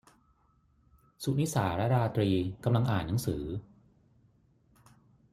[1.23, 2.29] สุนิสาและราตรี
[2.63, 3.43] กำลังอ่านหนังสือ